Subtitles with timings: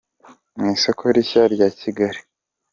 [0.57, 2.19] mu isoko rishya rya Kigali.